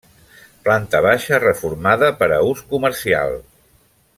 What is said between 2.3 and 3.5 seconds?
a ús comercial.